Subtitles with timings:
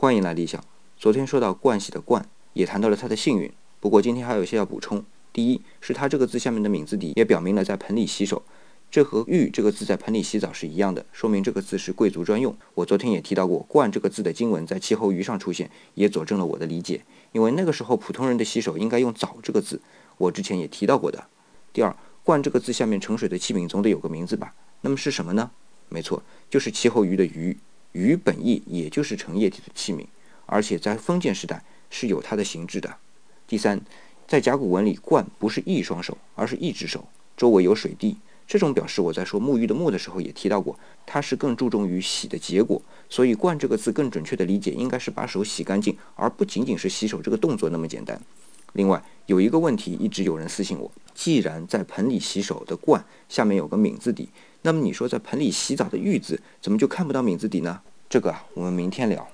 [0.00, 0.64] 欢迎来理想。
[0.96, 2.22] 昨天说到盥洗的盥，
[2.54, 3.52] 也谈到了它的幸运。
[3.80, 5.04] 不过今天还有一些要补充。
[5.30, 8.42] 第一是它这个字下面的名字底也表明了在盆里洗手，
[8.90, 12.56] 这和浴这个字在盆里洗澡是一样的，说明这个字是贵族专用。
[12.72, 17.02] 我昨天也提到过，盥这个字的经文在气候鱼上出现，也佐证了我的理解。
[17.32, 19.82] 因为那个时候普通人的洗手应该用澡这个字，
[20.16, 21.26] 我之前也提到过的。
[21.74, 21.94] 第二，
[22.24, 24.54] 盥这个字下面盛水的器皿总得有个名字吧？
[24.80, 25.50] 那么是什么呢？
[25.90, 27.54] 没错，就是气候鱼的鱼。
[27.92, 30.06] 鱼本意也就是盛液体的器皿，
[30.46, 32.96] 而且在封建时代是有它的形制的。
[33.46, 33.80] 第三，
[34.28, 38.16] 在甲骨文里，冠不是一双手，而是一只手，周围有水滴。
[38.46, 48.20] 这种表示我在说沐浴的沐的时候也提到过，它是更注重于洗的结果，所以冠这个字更准确的理解应该是把手洗干净，而不仅仅是洗手这个动作那么简单。
[48.74, 54.28] 另外有一个问题一直有人私信我，既然在盆里洗手的罐下面有个皿字底。
[54.62, 57.80] 那么你说在盆里洗澡的浴字怎么就看不到皿字底呢？
[58.08, 59.30] 这个啊，我们明天聊。